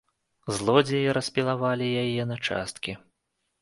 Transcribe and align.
Злодзеі 0.59 1.13
распілавалі 1.19 1.93
яе 2.03 2.29
на 2.35 2.43
часткі. 2.51 3.01